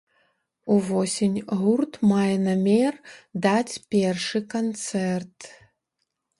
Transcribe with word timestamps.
Увосень 0.75 1.35
гурт 1.59 1.93
мае 2.13 2.33
намер 2.47 2.93
даць 3.47 3.75
першы 3.95 4.39
канцэрт. 4.55 5.37